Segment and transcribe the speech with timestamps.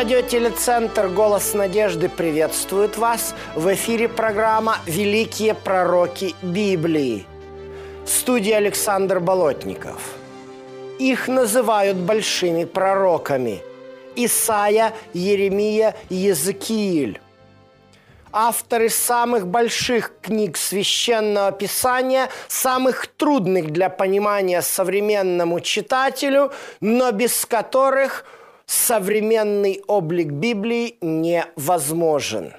[0.00, 3.34] Радиотелецентр «Голос надежды» приветствует вас.
[3.54, 7.26] В эфире программа «Великие пророки Библии».
[8.06, 10.00] Студия Александр Болотников.
[10.98, 13.60] Их называют большими пророками.
[14.16, 17.20] Исаия, Еремия, Езекииль.
[18.32, 28.24] Авторы самых больших книг священного писания, самых трудных для понимания современному читателю, но без которых–
[28.70, 32.54] современный облик Библии невозможен.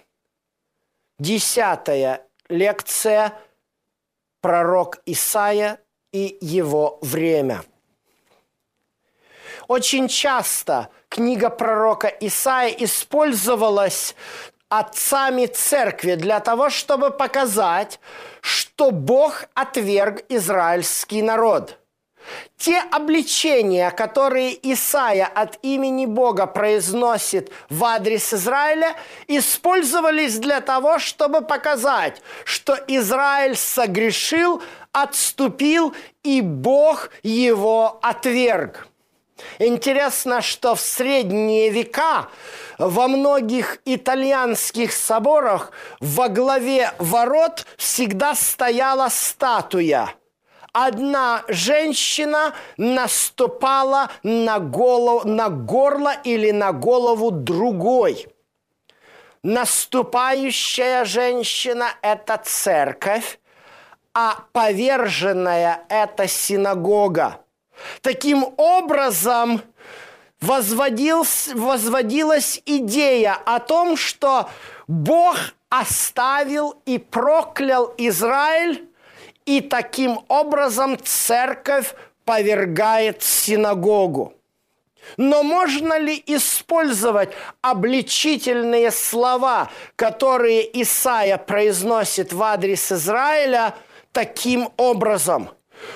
[1.20, 3.40] Десятая лекция
[4.42, 5.80] «Пророк Исаия
[6.12, 7.64] и его время».
[9.70, 14.14] Очень часто книга пророка Исаия использовалась
[14.68, 18.02] отцами церкви для того, чтобы показать,
[18.42, 21.78] что Бог отверг израильский народ–
[22.58, 28.96] те обличения, которые Исаия от имени Бога произносит в адрес Израиля,
[29.28, 38.88] использовались для того, чтобы показать, что Израиль согрешил, отступил, и Бог его отверг.
[39.58, 42.30] Интересно, что в средние века
[42.78, 50.14] во многих итальянских соборах во главе ворот всегда стояла статуя–
[50.74, 58.28] одна женщина наступала на, голову, на горло или на голову другой.
[59.44, 63.40] Наступающая женщина– это церковь,
[64.14, 67.40] а поверженная– это синагога.
[68.02, 69.62] Таким образом,
[70.42, 71.50] возводилась
[72.66, 74.50] идея о том, что
[74.88, 75.38] Бог
[75.70, 78.91] оставил и проклял Израиль
[79.46, 81.94] и таким образом церковь
[82.26, 84.34] повергает синагогу.
[85.18, 87.32] Но можно ли использовать
[87.62, 93.76] обличительные слова, которые Исаия произносит в адрес Израиля
[94.12, 95.50] таким образом?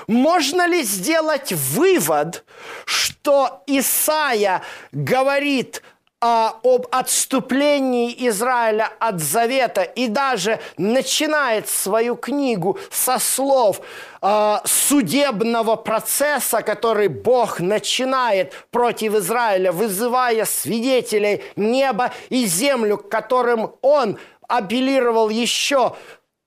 [0.08, 2.44] Можно ли сделать вывод,
[2.86, 5.84] что Исаия говорит
[6.22, 13.82] а, об отступлении Израиля от завета и даже начинает свою книгу со слов
[14.22, 23.74] а, судебного процесса, который Бог начинает против Израиля, вызывая свидетелей неба и землю, к которым
[23.82, 24.18] он
[24.48, 25.96] апеллировал еще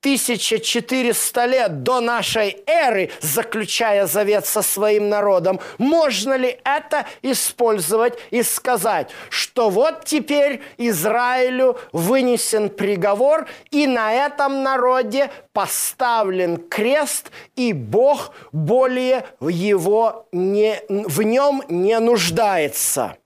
[0.01, 8.45] 1400 лет до нашей эры, заключая завет со своим народом, можно ли это использовать и
[8.45, 18.33] сказать, что вот теперь Израилю вынесен приговор, и на этом народе поставлен крест, и Бог
[18.53, 23.17] более его не, в нем не нуждается.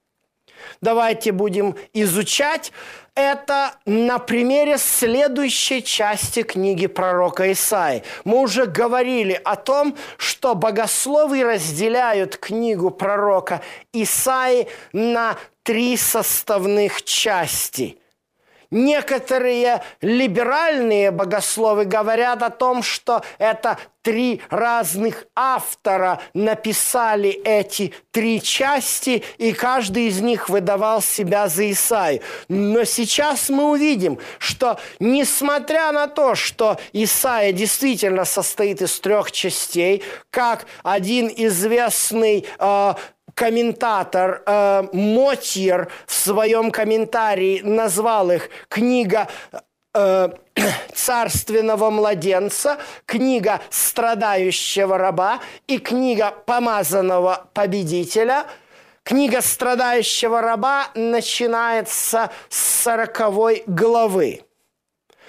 [0.81, 2.72] Давайте будем изучать
[3.15, 8.03] это на примере следующей части книги пророка Исаи.
[8.25, 13.62] Мы уже говорили о том, что богословы разделяют книгу пророка
[13.93, 17.99] Исаи на три составных части–
[18.72, 29.22] Некоторые либеральные богословы говорят о том, что это три разных автора написали эти три части,
[29.37, 32.22] и каждый из них выдавал себя за Исаию.
[32.49, 40.03] Но сейчас мы увидим, что несмотря на то, что Исаия действительно состоит из трех частей,
[40.31, 42.94] как один известный э,
[43.42, 49.26] комментатор э, Мотьер в своем комментарии назвал их книга
[49.93, 50.28] э,
[50.94, 58.46] царственного младенца, книга страдающего раба и книга помазанного победителя.
[59.02, 64.43] Книга страдающего раба начинается с сороковой главы.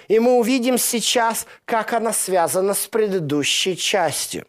[0.07, 4.45] И мы увидим сейчас, как она связана с предыдущей частью.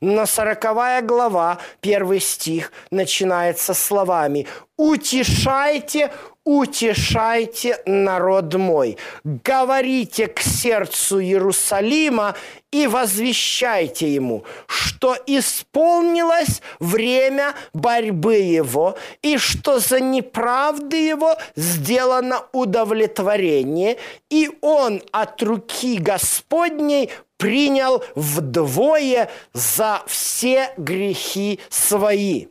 [0.00, 4.46] Но сороковая глава, первый стих, начинается словами
[4.76, 6.12] утешайте,
[6.46, 12.36] утешайте народ мой, говорите к сердцу Иерусалима
[12.70, 23.98] и возвещайте ему, что исполнилось время борьбы его, и что за неправды его сделано удовлетворение,
[24.30, 32.46] и он от руки Господней принял вдвое за все грехи свои.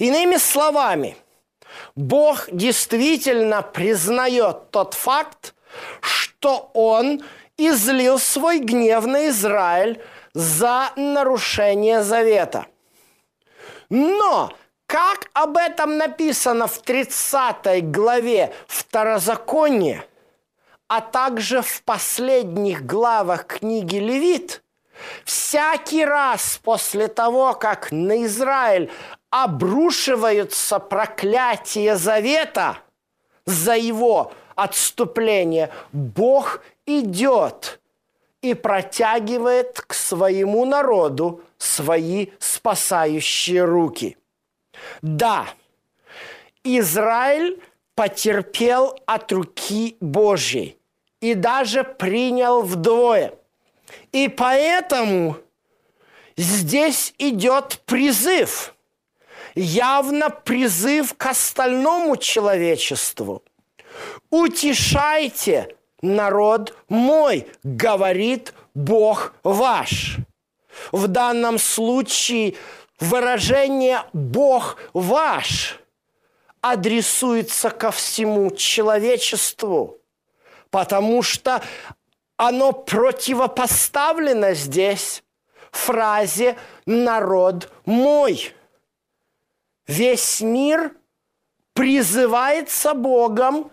[0.00, 1.16] Иными словами–
[1.94, 5.54] Бог действительно признает тот факт,
[6.00, 7.22] что Он
[7.56, 10.00] излил свой гнев на Израиль
[10.34, 12.66] за нарушение завета.
[13.90, 14.52] Но
[14.86, 20.04] как об этом написано в 30 главе Второзакония,
[20.86, 24.62] а также в последних главах книги Левит,
[25.24, 28.90] всякий раз после того, как на Израиль
[29.30, 32.78] обрушиваются проклятия завета
[33.44, 37.80] за его отступление, Бог идет
[38.42, 44.16] и протягивает к своему народу свои спасающие руки.
[45.02, 45.46] Да,
[46.64, 47.60] Израиль
[47.94, 50.78] потерпел от руки Божьей
[51.20, 53.34] и даже принял вдвое.
[54.12, 55.36] И поэтому
[56.36, 58.74] здесь идет призыв–
[59.58, 63.42] явно призыв к остальному человечеству.
[64.30, 70.16] «Утешайте народ мой», говорит Бог ваш.
[70.92, 72.54] В данном случае
[73.00, 75.80] выражение «Бог ваш»
[76.60, 79.98] адресуется ко всему человечеству,
[80.70, 81.62] потому что
[82.36, 85.24] оно противопоставлено здесь
[85.72, 86.56] фразе
[86.86, 88.52] «народ мой».
[89.88, 90.94] Весь мир
[91.72, 93.72] призывается Богом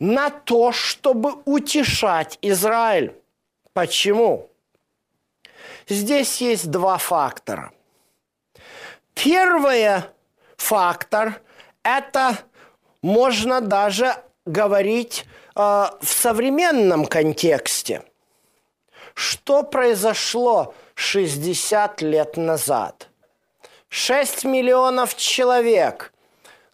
[0.00, 3.14] на то, чтобы утешать Израиль.
[3.74, 4.48] Почему?
[5.86, 7.70] Здесь есть два фактора.
[9.14, 10.02] Первый
[10.56, 11.42] фактор–
[11.82, 12.38] это
[13.02, 14.16] можно даже
[14.46, 18.02] говорить э, в современном контексте.
[19.12, 23.10] Что произошло 60 лет назад–
[23.94, 26.14] 6 миллионов человек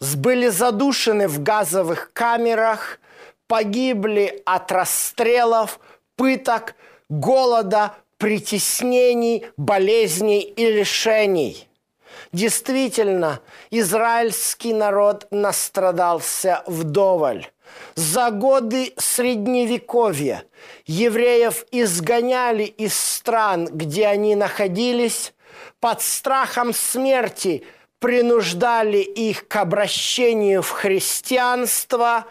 [0.00, 3.00] были задушены в газовых камерах,
[3.48, 5.80] погибли от расстрелов,
[6.14, 6.76] пыток,
[7.08, 11.68] голода, притеснений, болезней и лишений.
[12.32, 13.40] Действительно,
[13.72, 17.48] израильский народ настрадался вдоволь.
[17.96, 20.44] За годы Средневековья
[20.86, 25.32] евреев изгоняли из стран, где они находились,
[25.80, 27.64] под страхом смерти
[27.98, 32.26] принуждали их к обращению в христианство,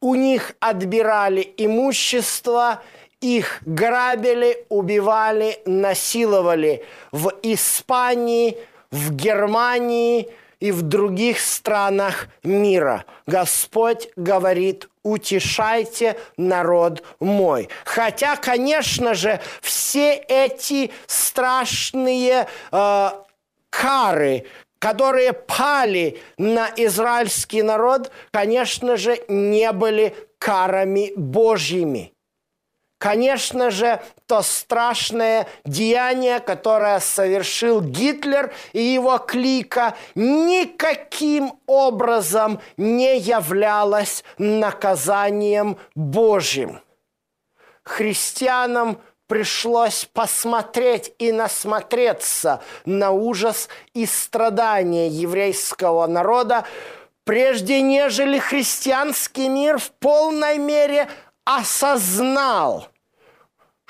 [0.00, 2.82] у них отбирали имущество,
[3.20, 6.84] их грабили, убивали, насиловали.
[7.12, 8.56] В Испании,
[8.90, 13.04] в Германии и в других странах мира.
[13.26, 17.68] Господь говорит утешайте народ мой.
[17.84, 23.10] Хотя, конечно же, все эти страшные э,
[23.70, 24.46] кары,
[24.78, 32.12] которые пали на израильский народ, конечно же, не были карами Божьими.
[33.00, 44.22] Конечно же, то страшное деяние, которое совершил Гитлер и его клика, никаким образом не являлось
[44.36, 46.82] наказанием Божьим.
[47.84, 56.66] Христианам пришлось посмотреть и насмотреться на ужас и страдания еврейского народа,
[57.24, 61.08] прежде нежели христианский мир в полной мере
[61.44, 62.88] осознал,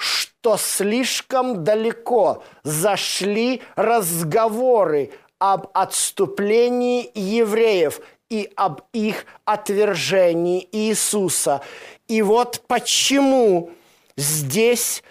[0.01, 11.61] что слишком далеко зашли разговоры об отступлении евреев и об их отвержении Иисуса.
[12.09, 13.73] И вот почему
[14.17, 15.03] здесь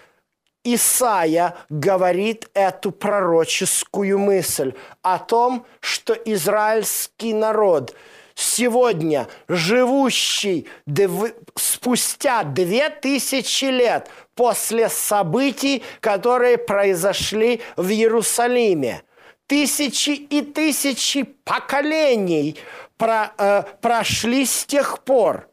[0.64, 7.94] Исаия говорит эту пророческую мысль о том, что израильский народ–
[8.40, 11.32] сегодня живущий дв...
[11.56, 14.08] спустя две тысячи лет
[14.40, 19.02] после событий, которые произошли в Иерусалиме.
[19.46, 22.56] Тысячи и тысячи поколений
[22.96, 25.50] про, э, прошли с тех пор.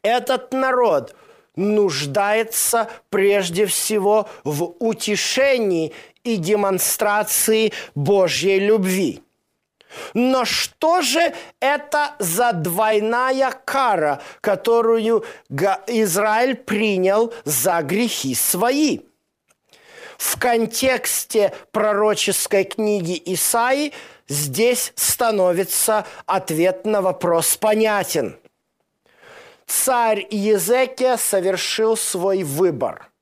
[0.00, 1.14] Этот народ
[1.54, 5.92] нуждается прежде всего в утешении
[6.24, 9.22] и демонстрации Божьей любви.
[10.14, 15.24] Но что же это за двойная кара, которую
[15.86, 19.00] Израиль принял за грехи свои?
[20.18, 23.92] В контексте пророческой книги Исаи
[24.28, 28.38] здесь становится ответ на вопрос понятен.
[29.66, 33.10] Царь Езекия совершил свой выбор–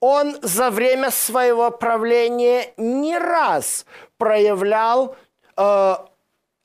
[0.00, 3.84] он за время своего правления не раз
[4.16, 5.16] проявлял
[5.58, 5.96] э,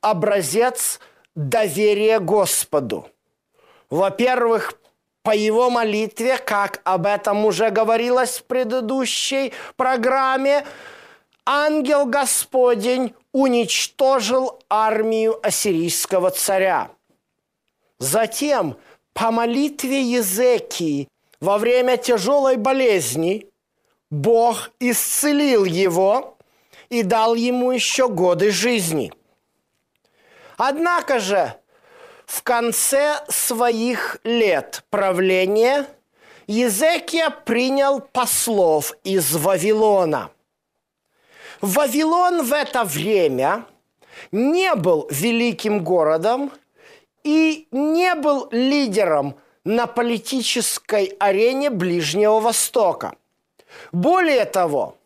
[0.01, 0.99] образец
[1.35, 3.07] доверия Господу.
[3.89, 4.75] Во-первых,
[5.23, 10.65] по его молитве, как об этом уже говорилось в предыдущей программе,
[11.45, 16.91] ангел Господень уничтожил армию ассирийского царя.
[17.99, 18.77] Затем
[19.13, 21.07] по молитве Езекии
[21.39, 23.47] во время тяжелой болезни
[24.11, 26.32] Бог исцелил его
[26.93, 29.11] и дал ему еще годы жизни.
[30.57, 31.55] Однако же
[32.27, 35.87] в конце своих лет правления
[36.45, 40.29] Езекия принял послов из Вавилона.
[41.61, 43.65] Вавилон в это время
[44.31, 46.51] не был великим городом
[47.23, 53.15] и не был лидером на политической арене Ближнего Востока.
[53.91, 54.97] Более того,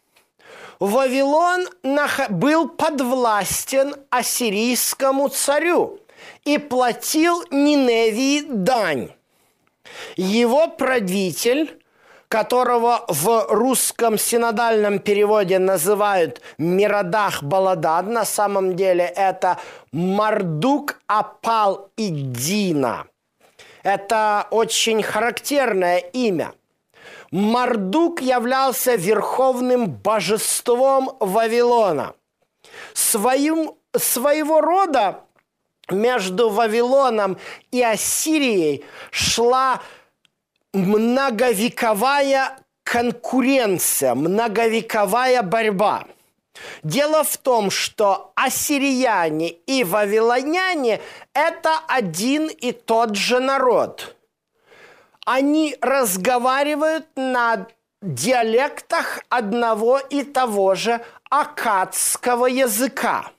[0.79, 1.67] Вавилон
[2.29, 5.99] был подвластен ассирийскому царю
[6.43, 9.09] и платил Ниневии дань.
[10.15, 11.81] Его правитель,
[12.27, 19.57] которого в русском синодальном переводе называют Миродах Баладад, на самом деле это
[19.91, 23.07] Мардук Апал Иддина–
[23.87, 26.53] это очень характерное имя.
[27.31, 32.15] Мардук являлся верховным божеством Вавилона.
[32.93, 35.21] Своим, своего рода
[35.89, 37.37] между Вавилоном
[37.71, 39.81] и Ассирией шла
[40.73, 46.05] многовековая конкуренция, многовековая борьба–
[46.83, 51.01] Дело в том, что ассирияне и вавилоняне–
[51.33, 54.16] это один и тот же народ.
[55.27, 57.67] Они разговаривают на
[58.01, 63.31] диалектах одного и того же акадского языка.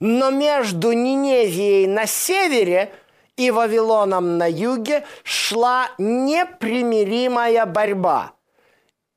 [0.00, 2.92] Но между Ниневией на севере
[3.36, 8.32] и Вавилоном на юге шла непримиримая борьба.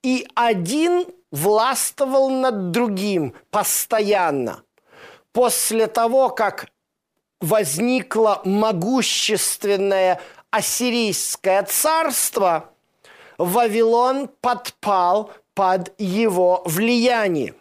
[0.04, 4.62] И один властвовал над другим постоянно.
[5.32, 6.68] После того, как
[7.42, 10.22] возникло могущественное
[10.56, 12.70] ассирийское царство,
[13.38, 17.56] Вавилон подпал под его влияние.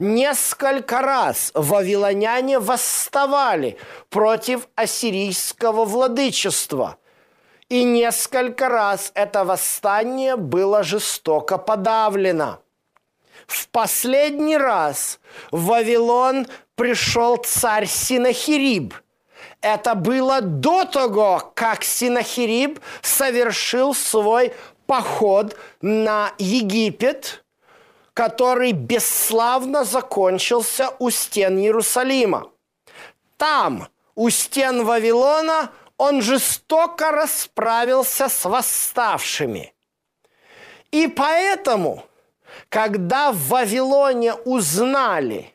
[0.00, 3.78] Несколько раз вавилоняне восставали
[4.10, 6.96] против ассирийского владычества,
[7.68, 12.60] и несколько раз это восстание было жестоко подавлено–
[13.46, 15.20] в последний раз
[15.52, 18.94] в Вавилон пришел царь Синахириб.
[19.66, 24.54] Это было до того, как Синахириб совершил свой
[24.86, 27.44] поход на Египет,
[28.14, 32.48] который бесславно закончился у стен Иерусалима.
[33.38, 39.74] Там, у стен Вавилона, он жестоко расправился с восставшими.
[40.92, 42.04] И поэтому–
[42.68, 45.52] когда в Вавилоне узнали,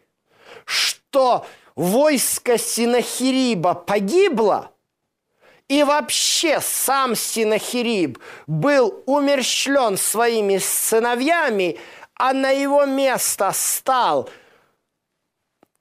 [0.65, 4.71] что войско Синахириба погибло,
[5.67, 11.79] и вообще сам Синахириб был умерщвлен своими сыновьями,
[12.15, 14.29] а на его место стал–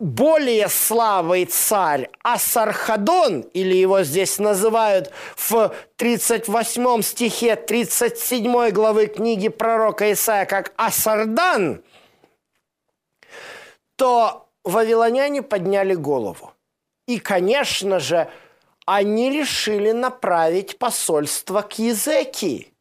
[0.00, 10.10] более слабый царь Асархадон, или его здесь называют в 38 стихе 37 главы книги пророка
[10.10, 11.84] Исаия как Асардан,
[13.96, 16.52] то вавилоняне подняли голову.
[17.06, 18.30] И, конечно же,
[18.86, 22.72] они решили направить посольство к Езекии,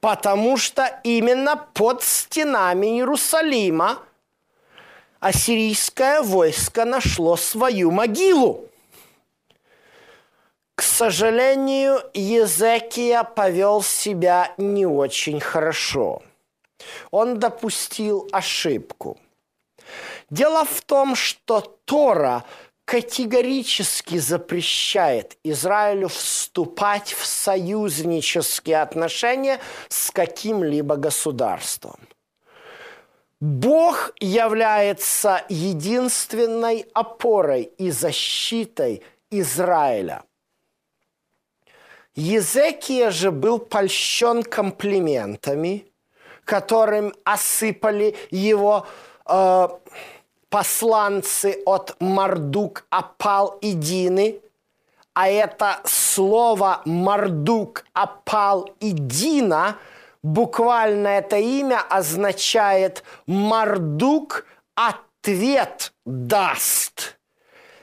[0.00, 3.98] потому что именно под стенами Иерусалима–
[5.20, 8.68] ассирийское войско нашло свою могилу.
[10.74, 16.22] К сожалению, Езекия повел себя не очень хорошо.
[17.10, 19.18] Он допустил ошибку.
[20.30, 22.44] Дело в том, что Тора
[22.84, 32.00] категорически запрещает Израилю вступать в союзнические отношения с каким-либо государством–
[33.40, 40.24] Бог является единственной опорой и защитой Израиля.
[42.14, 45.86] Езекия же был польщен комплиментами,
[46.44, 48.86] которым осыпали его
[49.26, 49.68] э,
[50.50, 54.40] посланцы от Мардук, Апал и Дины.
[55.14, 59.76] А это слово Мардук, Апал и Дина,
[60.22, 67.18] буквально это имя означает Мардук ответ даст.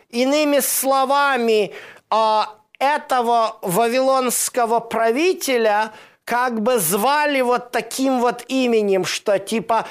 [0.10, 1.74] Иными словами,
[2.10, 5.94] а, этого вавилонского правителя
[6.24, 9.86] как бы звали вот таким вот именем, что типа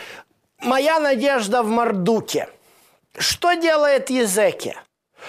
[0.60, 2.48] «Моя надежда в Мардуке».
[3.18, 4.76] Что делает Езеки?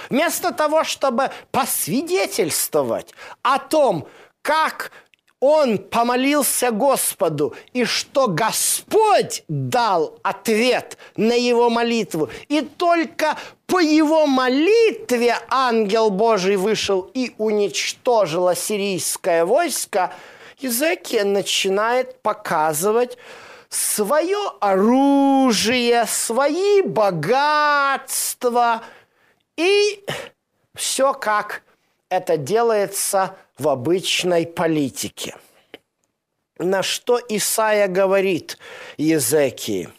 [0.09, 4.07] Вместо того, чтобы посвидетельствовать о том,
[4.41, 4.91] как
[5.39, 12.29] он помолился Господу, и что Господь дал ответ на его молитву.
[12.47, 20.11] И только по его молитве ангел Божий вышел и уничтожил ассирийское войско.
[20.57, 23.17] Езекия начинает показывать
[23.69, 28.83] свое оружие, свои богатства
[29.57, 30.05] и
[30.75, 31.63] все как
[32.09, 35.35] это делается в обычной политике.
[36.59, 38.57] На что Исаия говорит
[38.97, 39.89] Езекии?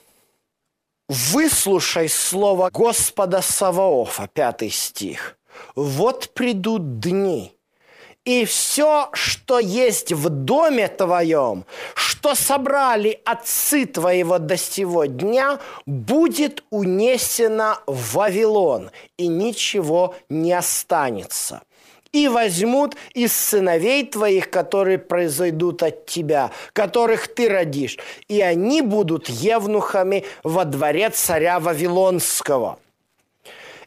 [1.08, 5.38] «Выслушай слово Господа Саваофа», пятый стих.
[5.74, 7.57] «Вот придут дни,
[8.28, 16.62] и все, что есть в доме твоем, что собрали отцы твоего до сего дня, будет
[16.68, 21.62] унесено в Вавилон, и ничего не останется
[22.12, 29.28] и возьмут из сыновей твоих, которые произойдут от тебя, которых ты родишь, и они будут
[29.28, 32.78] евнухами во дворе царя Вавилонского».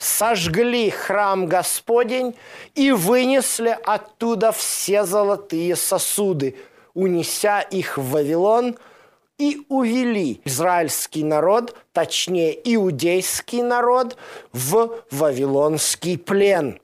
[0.00, 2.34] сожгли храм Господень
[2.74, 6.56] и вынесли оттуда все золотые сосуды,
[6.94, 8.76] унеся их в Вавилон–
[9.40, 14.18] и увели израильский народ, точнее иудейский народ,
[14.52, 16.78] в вавилонский плен.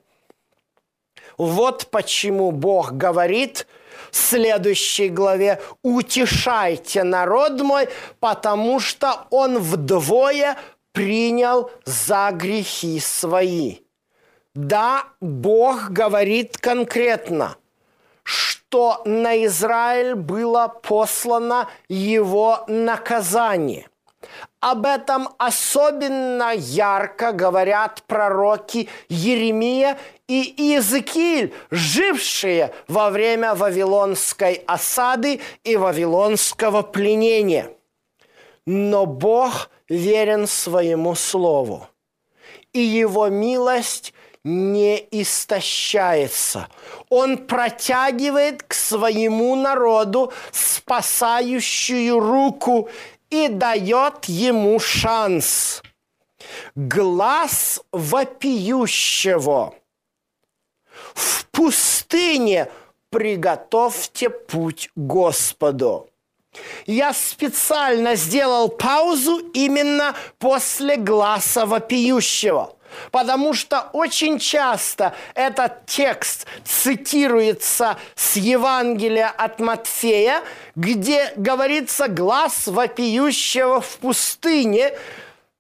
[1.37, 3.67] Вот почему Бог говорит
[4.11, 7.89] в следующей главе «Утешайте народ мой,
[8.21, 10.57] потому что он вдвое
[10.97, 13.79] принял за грехи свои».
[14.55, 17.57] Да, Бог говорит конкретно–
[18.27, 23.89] что на Израиль было послано его наказание.
[24.59, 35.77] Об этом особенно ярко говорят пророки Еремия и Иезекииль, жившие во время Вавилонской осады и
[35.77, 37.71] Вавилонского пленения.
[38.67, 41.89] Но Бог верен своему слову,
[42.73, 44.13] и его милость
[44.45, 46.69] не истощается.
[47.09, 52.89] Он протягивает к своему народу спасающую руку
[53.29, 55.83] и дает ему шанс.
[56.77, 59.75] Глаз вопиющего.
[61.15, 62.71] В пустыне
[63.11, 66.09] приготовьте путь Господу.
[66.87, 72.73] Я специально сделал паузу именно после глаза вопиющего–
[73.11, 80.43] Потому что очень часто этот текст цитируется с Евангелия от Матфея,
[80.75, 84.93] где говорится «глаз вопиющего в пустыне»,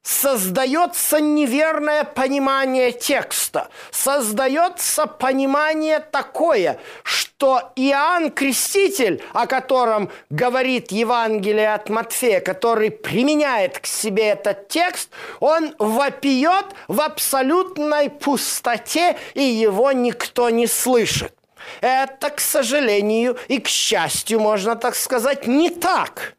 [0.02, 11.90] создается неверное понимание текста, создается понимание такое, что Иоанн Креститель, о котором говорит Евангелие от
[11.90, 20.48] Матфея, который применяет к себе этот текст, он вопиет в абсолютной пустоте, и его никто
[20.48, 21.34] не слышит.
[21.82, 26.36] Это, к сожалению и к счастью, можно так сказать, не так.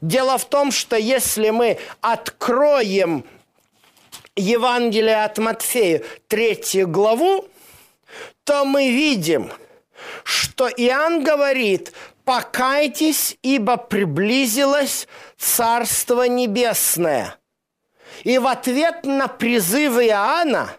[0.00, 3.24] Дело в том, что если мы откроем
[4.34, 7.46] Евангелие от Матфея, третью главу,
[8.44, 9.50] то мы видим,
[10.24, 11.92] что Иоанн говорит
[12.24, 15.08] покайтесь, ибо приблизилось
[15.38, 17.36] Царство Небесное.
[18.24, 20.70] И в ответ на призыв Иоанна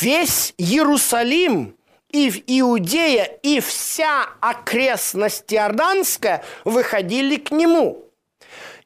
[0.00, 1.76] весь Иерусалим
[2.10, 8.04] и в Иудея, и вся окрестность Иорданская выходили к нему.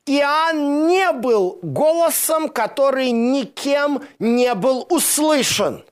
[0.07, 5.85] Иоанн не был голосом, который никем не был услышан.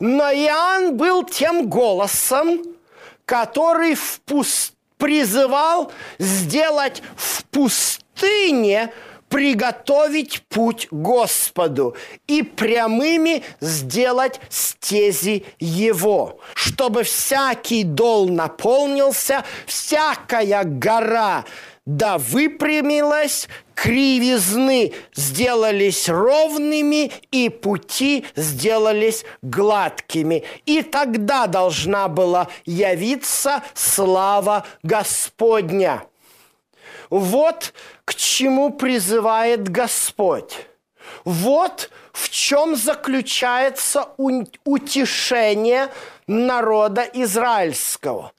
[0.00, 2.62] Но Иоанн был тем голосом,
[3.24, 4.74] который в пуст...
[4.96, 8.92] призывал сделать в пустыне
[9.28, 11.94] приготовить путь Господу
[12.26, 21.44] и прямыми сделать стези Его, чтобы всякий дол наполнился, всякая гора
[21.88, 23.48] да выпрямилась,
[23.82, 30.42] кривизны сделались ровными, и пути сделались гладкими.
[30.66, 36.02] И тогда должна была явиться слава Господня.
[37.08, 37.72] Вот
[38.04, 40.66] к чему призывает Господь.
[41.24, 44.08] Вот в чем заключается
[44.64, 45.88] утешение
[46.26, 48.32] народа израильского.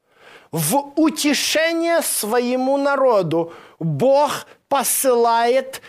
[0.52, 5.82] В утешение своему народу Бог посылает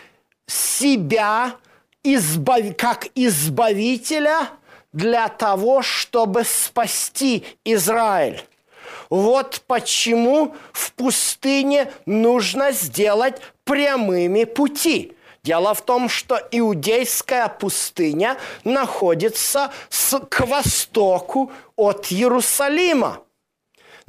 [0.45, 1.55] себя
[2.03, 2.75] избав...
[2.77, 4.49] как избавителя
[4.93, 8.43] для того, чтобы спасти Израиль.
[9.09, 15.15] Вот почему в пустыне нужно сделать прямыми пути.
[15.43, 23.21] Дело в том, что иудейская пустыня находится с, к востоку от Иерусалима.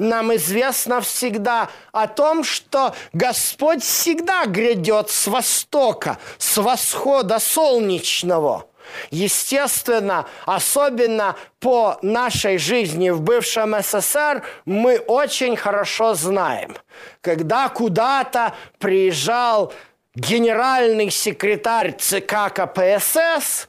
[0.03, 8.67] Нам известно всегда о том, что Господь всегда грядет с востока, с восхода солнечного–
[9.11, 16.77] Естественно, особенно по нашей жизни в бывшем СССР мы очень хорошо знаем,
[17.21, 19.73] когда куда-то приезжал
[20.15, 23.69] генеральный секретарь ЦК КПСС,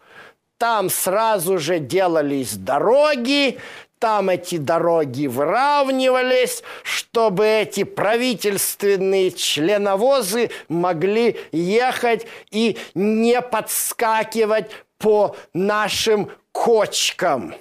[0.63, 3.59] там сразу же делались дороги,
[3.99, 16.31] там эти дороги выравнивались, чтобы эти правительственные членовозы могли ехать и не подскакивать по нашим
[16.53, 17.55] кочкам.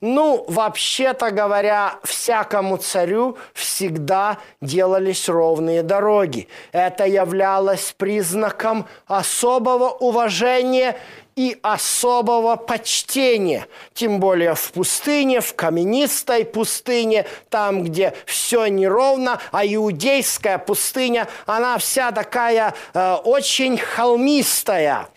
[0.00, 6.48] Ну, вообще-то говоря, всякому царю всегда делались ровные дороги.
[6.72, 10.96] Это являлось признаком особого уважения
[11.38, 13.68] и особого почтения.
[13.94, 21.78] Тем более в пустыне, в каменистой пустыне, там, где все неровно, а иудейская пустыня, она
[21.78, 25.10] вся такая э, очень холмистая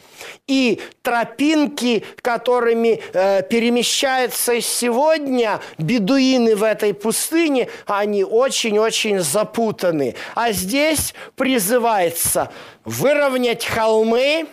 [0.46, 10.14] и тропинки, которыми э, перемещаются сегодня бедуины в этой пустыне, они очень-очень запутаны.
[10.36, 12.52] А здесь призывается
[12.86, 14.46] выровнять холмы,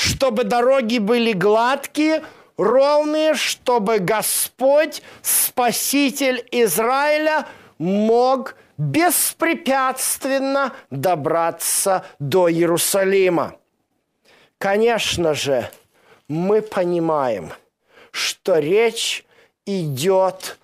[0.00, 2.24] чтобы дороги были гладкие,
[2.56, 13.56] ровные, чтобы Господь, Спаситель Израиля, мог беспрепятственно добраться до Иерусалима.
[14.56, 15.70] Конечно же,
[16.28, 17.52] мы понимаем,
[18.10, 19.26] что речь
[19.66, 20.58] идет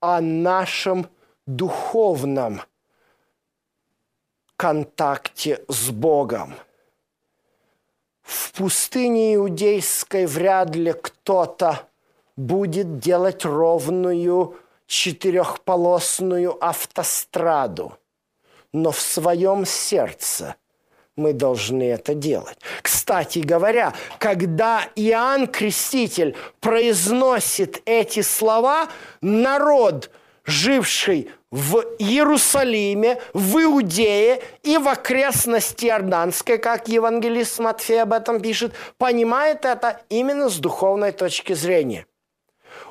[0.00, 1.10] о нашем
[1.46, 2.62] духовном
[4.56, 6.54] контакте с Богом.
[8.22, 11.88] В пустыне иудейской вряд ли кто-то
[12.36, 14.56] будет делать ровную
[14.86, 17.98] четырехполосную автостраду,
[18.72, 20.56] но в своем сердце–
[21.16, 22.58] мы должны это делать.
[22.80, 28.88] Кстати говоря, когда Иоанн Креститель произносит эти слова,
[29.20, 30.10] народ,
[30.44, 38.72] живший в Иерусалиме, в Иудее и в окрестности Иорданской, как евангелист Матфей об этом пишет,
[38.98, 42.06] понимает это именно с духовной точки зрения.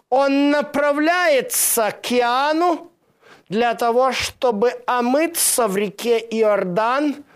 [0.09, 2.91] Он направляется к Иоанну
[3.49, 7.23] для того, чтобы омыться в реке Иордан–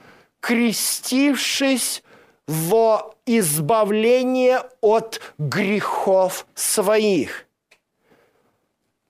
[0.46, 2.04] крестившись
[2.46, 7.48] во избавление от грехов своих.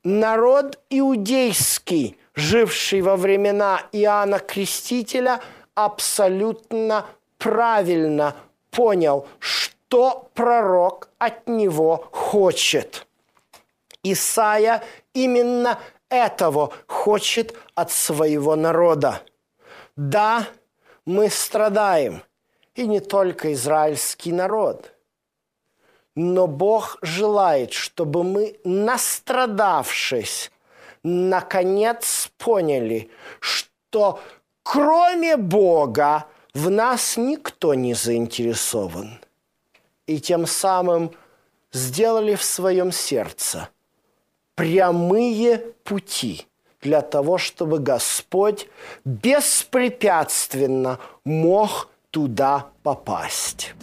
[0.06, 5.42] Народ иудейский, живший во времена Иоанна Крестителя,
[5.74, 7.08] абсолютно
[7.40, 8.36] правильно
[8.70, 13.08] понял, что пророк от него хочет.
[14.04, 14.84] Исаия
[15.16, 19.24] именно этого хочет от своего народа.
[19.96, 20.46] Да,
[21.06, 22.22] мы страдаем,
[22.76, 24.95] и не только израильский народ.
[26.16, 30.52] Но Бог желает, чтобы мы, настрадавшись,
[31.04, 34.20] наконец поняли, что
[34.64, 39.20] кроме Бога в нас никто не заинтересован.
[40.08, 41.12] И тем самым
[41.74, 43.70] сделали в своем сердце
[44.56, 46.48] прямые пути
[46.82, 48.68] для того, чтобы Господь
[49.04, 53.74] беспрепятственно мог туда попасть.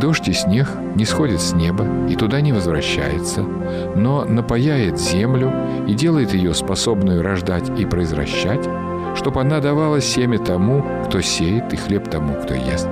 [0.00, 5.52] Дождь и снег не сходит с неба и туда не возвращается, но напаяет землю
[5.86, 8.66] и делает ее способную рождать и произвращать,
[9.14, 12.88] чтобы она давала семя тому, кто сеет, и хлеб тому, кто ест.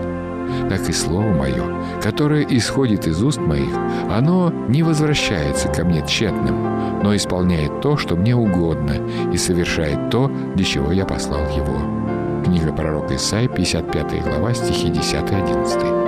[0.68, 1.62] Так и слово мое,
[2.02, 3.74] которое исходит из уст моих,
[4.10, 8.96] оно не возвращается ко мне тщетным, но исполняет то, что мне угодно,
[9.32, 12.42] и совершает то, для чего я послал его.
[12.44, 16.07] Книга пророка Исаия, 55 глава, стихи 10-11.